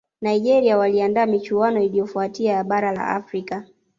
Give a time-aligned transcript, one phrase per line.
[0.21, 3.65] nigeria waliandaa michuano iliyofuatia ya bara la afrika